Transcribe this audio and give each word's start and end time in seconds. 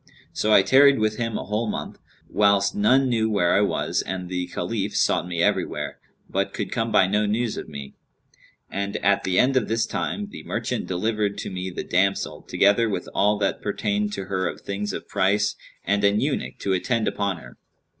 So 0.33 0.51
I 0.51 0.63
tarried 0.63 0.97
with 0.97 1.17
him 1.17 1.37
a 1.37 1.43
whole 1.45 1.67
month, 1.69 1.99
whilst 2.27 2.73
none 2.73 3.07
knew 3.07 3.29
where 3.29 3.53
I 3.53 3.61
was 3.61 4.01
and 4.01 4.29
the 4.29 4.47
Caliph 4.47 4.95
sought 4.95 5.27
me 5.27 5.43
everywhere, 5.43 5.99
but 6.27 6.55
could 6.55 6.71
come 6.71 6.91
by 6.91 7.05
no 7.05 7.27
news 7.27 7.55
of 7.55 7.69
me; 7.69 7.93
and 8.71 8.97
at 9.05 9.23
the 9.23 9.37
end 9.37 9.55
of 9.55 9.67
this 9.67 9.85
time, 9.85 10.29
the 10.31 10.41
merchant 10.41 10.87
delivered 10.87 11.37
to 11.37 11.51
me 11.51 11.69
the 11.69 11.83
damsel, 11.83 12.41
together 12.41 12.89
with 12.89 13.07
all 13.13 13.37
that 13.37 13.61
pertained 13.61 14.11
to 14.13 14.25
her 14.25 14.47
of 14.47 14.61
things 14.61 14.91
of 14.91 15.07
price 15.07 15.55
and 15.85 16.03
an 16.03 16.19
eunuch 16.19 16.57
to 16.61 16.73
attend 16.73 17.07
upon 17.07 17.37
her. 17.37 17.57